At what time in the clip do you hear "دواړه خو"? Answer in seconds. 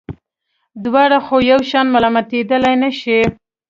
0.83-1.35